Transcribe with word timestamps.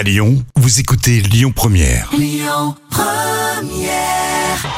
À 0.00 0.02
Lyon, 0.02 0.42
vous 0.56 0.80
écoutez 0.80 1.20
Lyon 1.20 1.52
Première. 1.54 2.08
Et 2.18 2.40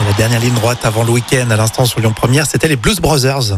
la 0.04 0.12
dernière 0.18 0.40
ligne 0.40 0.54
droite 0.54 0.80
avant 0.82 1.04
le 1.04 1.12
week-end, 1.12 1.48
à 1.48 1.56
l'instant 1.56 1.84
sur 1.84 2.00
Lyon 2.00 2.12
Première, 2.12 2.44
c'était 2.44 2.66
les 2.66 2.74
Blues 2.74 2.98
Brothers. 2.98 3.56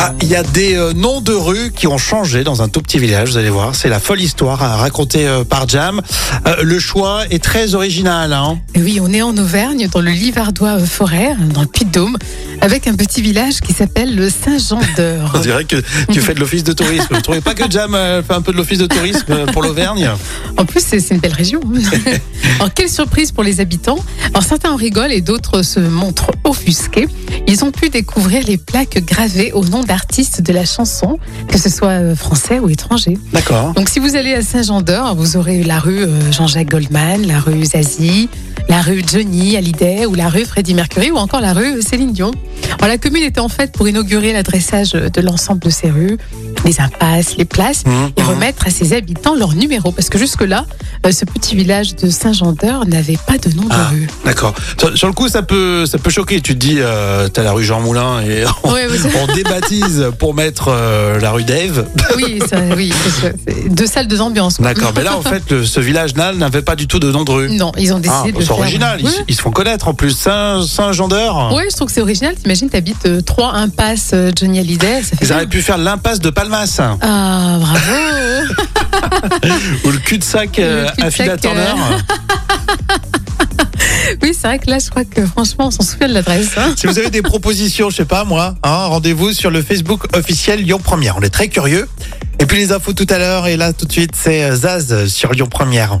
Ah, 0.00 0.14
il 0.22 0.28
y 0.28 0.36
a 0.36 0.44
des 0.44 0.76
euh, 0.76 0.92
noms 0.92 1.20
de 1.20 1.32
rues 1.32 1.72
qui 1.74 1.88
ont 1.88 1.98
changé 1.98 2.44
dans 2.44 2.62
un 2.62 2.68
tout 2.68 2.80
petit 2.80 3.00
village, 3.00 3.30
vous 3.30 3.36
allez 3.36 3.50
voir. 3.50 3.74
C'est 3.74 3.88
la 3.88 3.98
folle 3.98 4.20
histoire 4.20 4.62
à 4.62 4.76
raconter 4.76 5.26
euh, 5.26 5.42
par 5.42 5.68
Jam. 5.68 6.00
Euh, 6.46 6.62
le 6.62 6.78
choix 6.78 7.22
est 7.30 7.42
très 7.42 7.74
original. 7.74 8.32
Hein 8.32 8.60
Oui, 8.76 9.00
on 9.02 9.12
est 9.12 9.22
en 9.22 9.36
Auvergne, 9.36 9.88
dans 9.88 10.00
le 10.00 10.12
Livardois 10.12 10.78
forêt, 10.78 11.34
dans 11.52 11.62
le 11.62 11.66
Puy-de-Dôme, 11.66 12.16
avec 12.60 12.86
un 12.86 12.94
petit 12.94 13.22
village 13.22 13.60
qui 13.60 13.72
s'appelle 13.72 14.14
le 14.14 14.30
Saint-Jean 14.30 14.78
On 15.34 15.38
dirait 15.40 15.64
que 15.64 15.82
tu 16.12 16.20
fais 16.20 16.34
de 16.34 16.38
l'office 16.38 16.62
de 16.62 16.72
tourisme. 16.72 17.08
Vous 17.10 17.20
trouvez 17.20 17.40
pas 17.40 17.54
que 17.54 17.68
Jam 17.68 17.92
euh, 17.96 18.22
fait 18.22 18.34
un 18.34 18.42
peu 18.42 18.52
de 18.52 18.56
l'office 18.56 18.78
de 18.78 18.86
tourisme 18.86 19.46
pour 19.52 19.62
l'Auvergne? 19.62 20.08
En 20.56 20.64
plus, 20.64 20.80
c'est 20.80 21.00
c'est 21.00 21.14
une 21.14 21.20
belle 21.20 21.34
région. 21.34 21.60
Alors, 22.60 22.72
quelle 22.72 22.88
surprise 22.88 23.32
pour 23.32 23.42
les 23.42 23.60
habitants. 23.60 23.98
Alors, 24.28 24.42
certains 24.42 24.70
en 24.70 24.76
rigolent 24.76 25.12
et 25.12 25.20
d'autres 25.20 25.62
se 25.62 25.80
montrent 25.80 26.30
offusqués. 26.44 27.08
Ils 27.46 27.64
ont 27.64 27.72
pu 27.72 27.88
découvrir 27.88 28.44
les 28.46 28.58
plaques 28.58 29.04
gravées 29.04 29.52
au 29.52 29.64
nom 29.64 29.82
d'artistes 29.88 30.42
de 30.42 30.52
la 30.52 30.64
chanson, 30.64 31.18
que 31.48 31.58
ce 31.58 31.68
soit 31.68 31.88
euh, 31.88 32.14
français 32.14 32.60
ou 32.60 32.68
étranger. 32.68 33.18
D'accord. 33.32 33.72
Donc, 33.72 33.88
si 33.88 33.98
vous 33.98 34.14
allez 34.14 34.34
à 34.34 34.42
Saint-Jean-d'Eure, 34.42 35.14
vous 35.14 35.36
aurez 35.36 35.64
la 35.64 35.80
rue 35.80 36.04
euh, 36.04 36.30
Jean-Jacques 36.30 36.70
Goldman, 36.70 37.26
la 37.26 37.40
rue 37.40 37.64
Zazie, 37.64 38.28
la 38.68 38.82
rue 38.82 39.02
Johnny 39.10 39.56
Hallyday 39.56 40.06
ou 40.06 40.14
la 40.14 40.28
rue 40.28 40.44
Freddie 40.44 40.74
Mercury 40.74 41.10
ou 41.10 41.16
encore 41.16 41.40
la 41.40 41.54
rue 41.54 41.80
Céline 41.82 42.12
Dion. 42.12 42.30
Alors, 42.80 42.88
la 42.90 42.98
commune 42.98 43.24
était 43.24 43.40
en 43.40 43.48
fait 43.48 43.72
pour 43.72 43.88
inaugurer 43.88 44.32
l'adressage 44.32 44.92
de 44.92 45.20
l'ensemble 45.20 45.60
de 45.60 45.70
ces 45.70 45.90
rues, 45.90 46.16
les 46.64 46.80
impasses, 46.80 47.36
les 47.36 47.44
places, 47.44 47.84
Mmh, 47.84 47.90
et 48.16 48.22
mmh. 48.22 48.26
remettre 48.26 48.66
à 48.66 48.70
ses 48.70 48.92
habitants 48.92 49.34
leur 49.34 49.54
numéro. 49.54 49.90
Parce 49.92 50.08
que 50.08 50.18
jusque-là, 50.18 50.64
euh, 51.06 51.10
ce 51.12 51.24
petit 51.24 51.56
village 51.56 51.96
de 51.96 52.08
Saint-Jean-d'Eure 52.08 52.86
n'avait 52.86 53.18
pas 53.26 53.36
de 53.38 53.52
nom 53.54 53.64
de 53.64 53.68
Ah. 53.72 53.88
rue. 53.90 54.06
D'accord. 54.24 54.54
Sur, 54.78 54.96
sur 54.96 55.06
le 55.08 55.12
coup, 55.12 55.28
ça 55.28 55.42
peut, 55.42 55.86
ça 55.86 55.98
peut 55.98 56.10
choquer. 56.10 56.40
Tu 56.40 56.54
te 56.54 56.58
dis, 56.58 56.76
euh, 56.78 57.28
t'as 57.28 57.42
la 57.42 57.52
rue 57.52 57.64
Jean 57.64 57.80
Moulin 57.80 58.20
et 58.22 58.44
on, 58.64 58.74
débaptise 59.34 60.06
pour 60.18 60.34
mettre 60.34 60.68
euh, 60.68 61.18
la 61.20 61.32
rue 61.32 61.44
Dave. 61.44 61.86
oui, 62.16 62.38
ça, 62.48 62.58
oui, 62.76 62.92
c'est- 63.20 63.68
deux 63.68 63.86
salles, 63.86 64.06
deux 64.08 64.20
ambiances. 64.20 64.60
D'accord. 64.60 64.92
Mais 64.96 65.02
là, 65.04 65.16
en 65.16 65.22
fait, 65.22 65.42
le- 65.50 65.64
ce 65.64 65.80
village-là 65.80 66.32
n'avait 66.32 66.62
pas 66.62 66.76
du 66.76 66.86
tout 66.86 66.98
de 67.00 67.10
nom 67.10 67.24
de 67.24 67.30
rue. 67.30 67.50
Non, 67.50 67.72
ils 67.78 67.92
ont 67.92 67.96
Ah, 67.96 68.22
décidé 68.22 68.32
de 68.32 68.38
c'est 68.40 68.46
faire- 68.46 68.58
original. 68.58 69.00
Ils, 69.28 69.34
se 69.34 69.42
font 69.42 69.50
connaître 69.50 69.88
en 69.88 69.94
plus. 69.94 70.10
Saint, 70.16 70.62
Saint-Jean 70.66 71.08
d'Eure. 71.08 71.52
Ouais, 71.54 71.66
je 71.70 71.74
trouve 71.76 71.88
que 71.88 71.94
c'est 71.94 72.00
original. 72.00 72.34
T'imagines, 72.36 72.67
t'habites 72.68 73.06
euh, 73.06 73.20
trois 73.20 73.52
impasses 73.54 74.10
euh, 74.14 74.30
Johnny 74.36 74.58
Hallyday. 74.58 75.02
Ça 75.02 75.16
fait 75.16 75.24
Ils 75.24 75.32
auraient 75.32 75.46
pu 75.46 75.62
faire 75.62 75.78
l'impasse 75.78 76.20
de 76.20 76.30
Palmas 76.30 76.80
Ah, 77.00 77.56
bravo 77.60 77.92
ou 79.84 79.90
le 79.90 79.98
cul-de-sac 79.98 80.58
euh, 80.58 80.86
Affida 81.00 81.32
euh, 81.32 81.36
Turner. 81.36 81.72
Oui, 84.22 84.32
c'est 84.34 84.46
vrai 84.48 84.58
que 84.58 84.70
là, 84.70 84.78
je 84.78 84.88
crois 84.90 85.04
que 85.04 85.24
franchement, 85.26 85.66
on 85.66 85.70
s'en 85.70 85.82
souvient 85.82 86.08
de 86.08 86.14
l'adresse. 86.14 86.50
hein. 86.56 86.72
Si 86.76 86.86
vous 86.86 86.98
avez 86.98 87.10
des 87.10 87.22
propositions, 87.22 87.90
je 87.90 87.96
sais 87.96 88.04
pas 88.04 88.24
moi, 88.24 88.54
hein, 88.62 88.86
rendez-vous 88.86 89.32
sur 89.32 89.50
le 89.50 89.62
Facebook 89.62 90.04
officiel 90.16 90.62
Lyon 90.62 90.80
Première. 90.82 91.16
On 91.18 91.20
est 91.20 91.28
très 91.30 91.48
curieux. 91.48 91.88
Et 92.40 92.46
puis 92.46 92.58
les 92.58 92.72
infos 92.72 92.92
tout 92.92 93.06
à 93.10 93.18
l'heure. 93.18 93.46
Et 93.46 93.56
là, 93.56 93.72
tout 93.72 93.84
de 93.86 93.92
suite, 93.92 94.12
c'est 94.14 94.44
euh, 94.44 94.56
Zaz 94.56 95.06
sur 95.06 95.32
Lyon 95.32 95.46
Première. 95.48 96.00